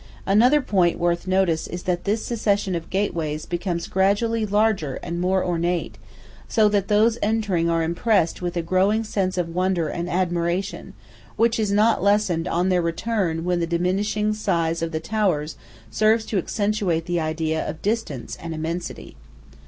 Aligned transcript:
Another 0.25 0.61
point 0.61 0.97
worth 0.97 1.27
notice 1.27 1.67
is 1.67 1.83
that 1.83 2.05
this 2.05 2.25
succession 2.25 2.73
of 2.73 2.89
gateways 2.89 3.45
becomes 3.45 3.85
gradually 3.85 4.47
larger 4.47 4.95
and 5.03 5.21
more 5.21 5.45
ornate, 5.45 5.99
so 6.47 6.67
that 6.69 6.87
those 6.87 7.19
entering 7.21 7.69
are 7.69 7.83
impressed 7.83 8.41
with 8.41 8.57
a 8.57 8.63
growing 8.63 9.03
sense 9.03 9.37
of 9.37 9.53
wonder 9.53 9.89
and 9.89 10.09
admiration, 10.09 10.93
which 11.35 11.59
is 11.59 11.71
not 11.71 12.01
lessened 12.01 12.47
on 12.47 12.69
their 12.69 12.81
return 12.81 13.45
when 13.45 13.59
the 13.59 13.67
diminishing 13.67 14.33
size 14.33 14.81
of 14.81 14.91
the 14.91 14.99
towers 14.99 15.55
serves 15.91 16.25
to 16.25 16.39
accentuate 16.39 17.05
the 17.05 17.19
idea 17.19 17.63
of 17.69 17.83
distance 17.83 18.35
and 18.41 18.55
immensity. 18.55 19.15